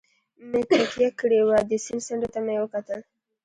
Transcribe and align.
مې 0.49 0.61
تکیه 0.69 1.09
کړې 1.19 1.41
وه، 1.47 1.57
د 1.69 1.71
سیند 1.83 2.01
څنډې 2.07 2.27
ته 2.33 2.39
مې 2.45 2.55
وکتل. 2.59 2.99